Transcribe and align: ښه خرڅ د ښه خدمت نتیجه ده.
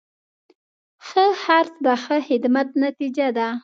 ښه 1.07 1.25
خرڅ 1.41 1.73
د 1.85 1.87
ښه 2.03 2.17
خدمت 2.27 2.67
نتیجه 2.85 3.27
ده. 3.37 3.47